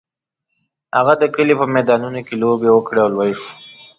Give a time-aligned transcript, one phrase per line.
[0.97, 3.49] هغه د کلي په میدانونو کې لوبې وکړې او لوی شو.